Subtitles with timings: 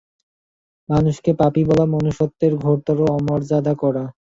[0.89, 4.03] মানুষকে পাপী বলা মনুষ্যত্বের ঘোরতর অমর্যাদা করা।